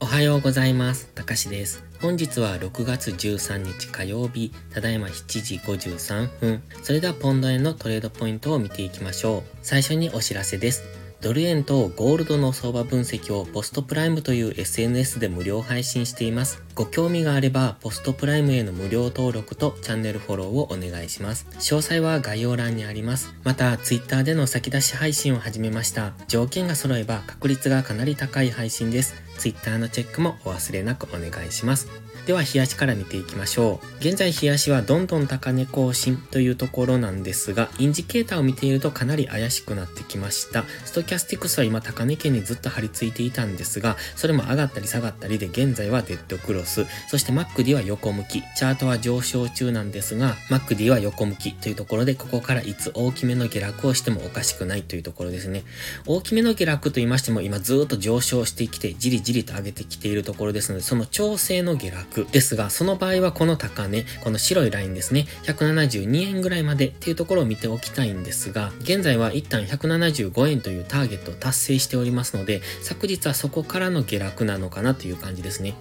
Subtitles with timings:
[0.00, 1.08] おはようございます。
[1.14, 1.84] たかしです。
[2.00, 6.62] 本日は6月13日火曜日、ただいま7時53分。
[6.82, 9.42] それではポンド円のトレードポイントを見ていきましょう。
[9.62, 10.97] 最初にお知らせです。
[11.20, 16.62] ドル円とゴールドの相場分析をポストプライムという SNS で無料配信しています。
[16.76, 21.46] ご興味があれば、ポストプライムへの無料登録とチャンネルフォローをお願いします。
[21.54, 23.34] 詳細は概要欄にあります。
[23.42, 26.12] また、Twitter での先出し配信を始めました。
[26.28, 29.16] 条件が揃えば確率がかなり高い配信です。
[29.38, 31.88] Twitter のチェックもお忘れなくお願いします。
[32.28, 33.86] では、冷やしから見ていきましょう。
[34.00, 40.66] 現在、冷やしはどんどん高値更新というところなんですが、インジケーターを見ているとかなり怪しくなってきました。
[40.84, 55.64] ストキャスティクスは今高値圏にずっと張り付いていたんですが、それも上がったり下がったりで現在はデッドクロス、そして MacD は横向き、チャートは上昇中なんですが、MacD は横向きというところで、ここからいつ大きめの下落をしてもおかしくないというところですね。
[56.04, 75.74] 大きめの下落と言いましても、今ずっと上昇してきて、じりじりと上げてきているところですので、その調整の下落ですが、その場合はこの高値、この白いラインですね、172円ぐらいまでっていうところを見ておきたいんですが、現在は一旦175円というターゲットを達成しておりますので、昨日はそこからの下落なのかなという感じですね。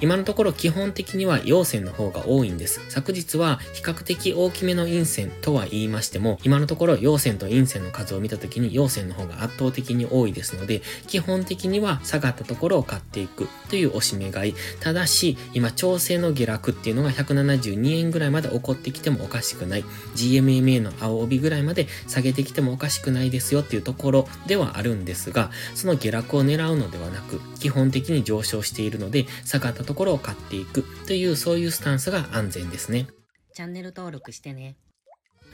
[0.00, 2.80] 今のところ基本的には陽線の方が多いんです。
[2.88, 14.54] 昨日は比較的大きめの陰線とは言いましても、今のところ陽線と陰線の数を見た時に陽線の方が圧倒的に多いですので、基本的には下がったところを買っていくというおしめ買い。
[14.80, 19.84] ただし、今調整の下落っていうのが172円ぐらいまで起こってきてもおかしくない。
[20.14, 33.06] GMMA の青帯ぐらいまで下げてきてもおかしくないですよっていうところではあるんですが、その下落を狙うのではなく、基本的に上昇しているので、下がったところを買っていくというそういうスタンスが安全ですね。
[33.54, 34.76] チャンネル登録してね。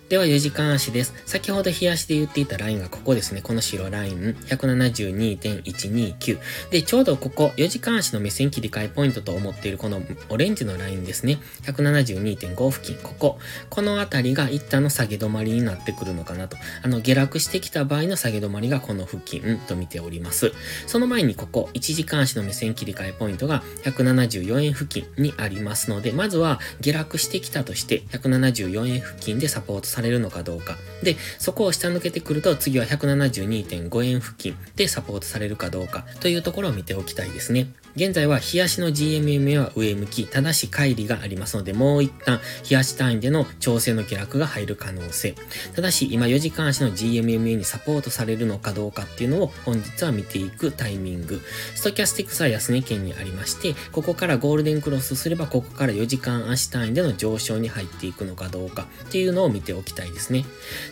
[0.08, 1.12] では4時間足です。
[1.26, 3.42] 先ほど冷やしで言っていたラインがここですね。
[3.42, 6.38] この白ライン、172.129。
[6.70, 10.00] で、ちょうどここ、4時間足の目線切り替えポイントと思っているこの
[10.30, 11.38] オレンジのラインですね。
[11.64, 13.38] 172.5付近、ここ。
[13.68, 16.56] このあたりが一旦の下げ止まりになってくるのかなと。
[16.82, 20.54] あの、下落してきた場合の下げ止まりがこの付近と見ております。
[20.86, 30.78] その前にここ、1時間足の目線切り替えポイントが174円付近にありますので、まずは下落してきたとして、174円付近でサポートさされるのかどうか。
[31.02, 37.66] で、そこを下抜けてくると、次は172.5円付近でサポートされるかどうかというところを見ておきたいですね。
[37.96, 42.38] 現在は冷やしの GMMA は上向き、ただし乖離がありますので、もう一旦
[42.70, 45.34] 冷やし単位での調整の下落が入る可能性。
[45.74, 51.40] ただし、今4時間足の GMMA にサポートされるのかどうかっていうのを本日は見ていくタイミング。
[51.74, 60.44] ストキャスティックスは安値圏にありまして、ここからゴールデンクロスすれば、ここから4時間足単位での上昇に入っていくのかどうかっていうのを見ておききたいですね。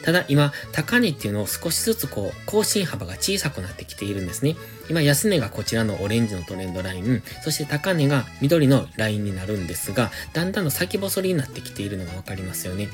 [0.02, 4.56] ただ今、高値っていうのを少しずつこう、更新幅が小さくなってきているんですね。
[4.88, 12.88] 今、安値がこちらのオレンジのトレンドライン、そして高値が緑のラインになるんですが、だんだんの先細りになってきているのがわかりますよね。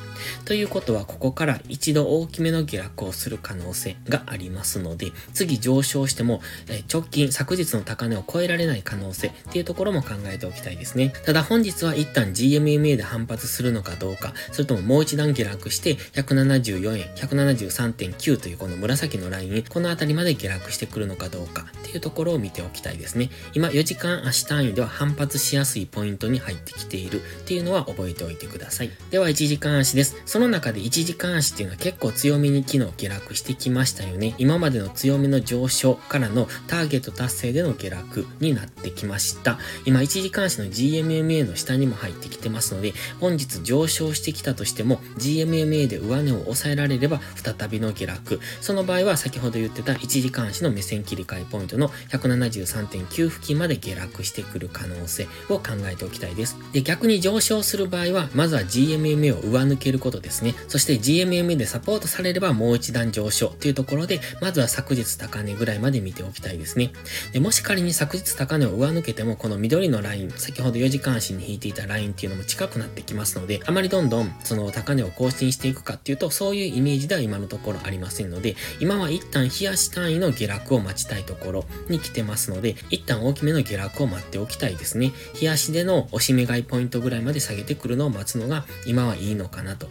[0.44, 11.12] ということは、ここから一度大きめの下落をする可能性がありますので、次上昇しても、え直近、昨日の高値を超えられない可能性っていうところも考えておきたいですね。
[11.24, 23.30] ただ本日は一旦 GMMA で反発するのかどうか、それとももう一段下落してして174円、173.9というこの紫のライン、この辺りまで下落してくるのかどうかっていうところを見ておきたいですね。
[23.54, 28.90] 今4時間足単位では反発しやすいポイントに入ってきているっていうのは覚えておいてください。
[29.10, 30.16] では1時間足です。
[30.26, 34.34] その中で1時間足っていうのは結構強めに昨日下落してきましたよね。
[34.38, 39.58] 今までの強めの上昇からのターゲット達成での下落になってきました。
[39.84, 48.40] 今1時間足の GMMA の下にも入ってきてますので、本日上昇してきたとしても GMMA で上値を抑えられれば再びの下落。
[48.60, 56.56] その場合は先ほど言ってた1時間足の目線切り替えポイントの173.9付近まで下落してくる可能性を考えておきたいです。
[56.72, 60.54] で、逆に上昇する場合は、まずは GMMA を上抜けることですね。
[60.68, 66.92] そして GMMA でサポートされればもう一段上昇というところで、まずは昨日高値ぐらいまで見ておきたいですね。
[67.32, 85.12] で、もし仮に昨日高値を上抜けても、この緑のライン、先ほど4時間足に引いていたラインっていうのも近くなってきますので、あまりどんどんその高値を更新していくかっていうと、そういうイメージでは今のところありませんので、今は一旦冷やし単位の下落を待ちたいところに来てますので、一旦大きめの下落を待っておきたいですね。
[85.34, 89.88] 日足での押し目買いポイントぐらいまで下げてくるのを待つのが今はいいのかなと。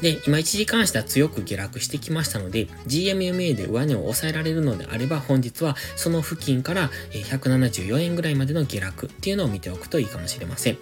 [0.00, 10.78] で、今1時間足では強く下落してきましたので、GMMA で上値を抑えられるのであれば、本日はその付近から174円ぐらいまでの下落っていうのを見ておくといいかもしれません。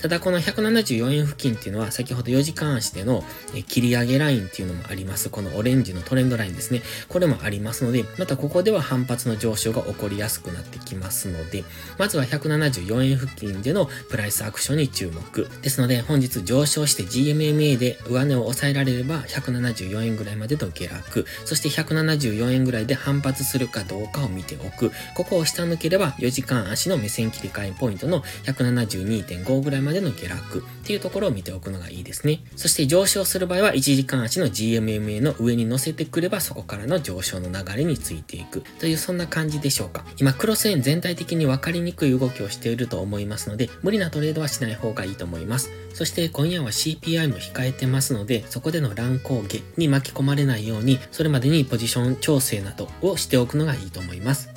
[0.00, 3.24] ただこの174円付近っていうのは先ほど4時間足での
[3.68, 5.28] 切り上げラインっていうのもあります。
[5.28, 6.82] このオレンジのトレンドラインですね。
[7.08, 11.64] これもありますので、またここでは反発の上昇が起こりやすくなってきますので、
[11.98, 15.48] まずは174円付近でのプライスアクションに注目。
[15.62, 24.92] ですので本日上昇して GMMA で上値を抑えられれば174円ぐらいまでの下落、そして174円ぐらいで反発するかどうかを見ておく。
[25.14, 32.40] ここを下抜ければ4時間足の目線切り替えポイントの172.5ぐらいまでの下落っていうところを見ておくのがいいですね。
[32.56, 40.02] そして上昇する場合は1時間足の GMMA の上に乗せてくればそこからの上昇の流れについていくというそんな感じでしょうか。
[40.18, 45.70] 今、クロス円全体的に分かりにくい動きをしていると思いますので、無理なトレードはしない方がいいと思います。
[45.92, 54.48] そして今夜は CPI も控えてますので、そこでの乱高下に巻き込まれないように、それまでにポジション調整などをしておくのがいいと思います。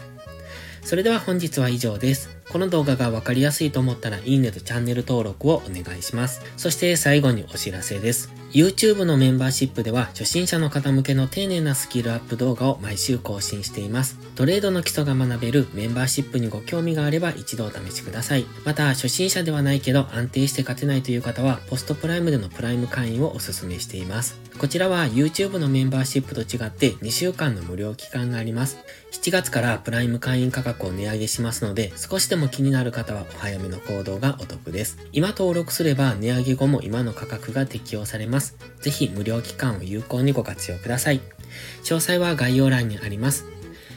[0.83, 2.39] それでは本日は以上です。
[2.51, 6.42] この動画がわかりやすいと思ったらいいねとチャンネル登録をお願いします。
[6.57, 8.34] そして最後にお知らせです。
[8.51, 14.18] YouTube のメンバーシップでは初心者の方向けの丁寧なスキルアップ動画を毎週更新しています。
[14.34, 18.46] トレードの基礎が学べるメンバーシップにご興味があれば一度お試しください。
[18.66, 24.40] また初心者ではないけど安定して勝てないという方はポストプライムでのプライム会員をお勧めしています。
[24.57, 28.78] こちらは YouTube のメンバーシップと違って2週間の無料期間があります。
[29.12, 34.98] 7月からプライム会員価格を値上げしますので少しでもも気になる方はお早めの行動がお得です。
[35.12, 38.56] 今登録すれば値上げ後も今の価格が適用されます。
[38.82, 41.22] ぜひ無料期間を有効にご活用ください。
[41.84, 43.46] 詳細は概要欄にあります。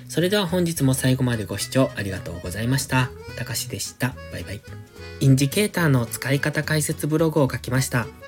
[0.09, 3.11] それでは本日も最後までご視聴ありがとうございました。
[3.37, 4.15] たかしでした。
[4.33, 4.61] バイバイ。
[5.21, 8.07] インジケーターの使い方解説ブログを書きました。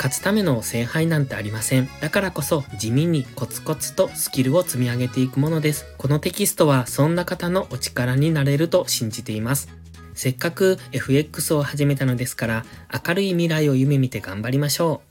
[0.00, 1.86] 勝つための聖杯なんてありません。
[2.00, 5.84] だからこそ地味にコツコツとスキルを積み上げていくものです。
[5.98, 9.68] このテキストはそんな方のお力になれると信じています。
[10.14, 12.64] せっかく FX を始めたのですから、
[13.06, 15.09] 明るい未来を夢見て頑張りましょう。